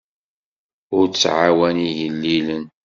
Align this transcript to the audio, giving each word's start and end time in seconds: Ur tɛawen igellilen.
Ur 0.97 1.05
tɛawen 1.09 1.77
igellilen. 1.89 2.65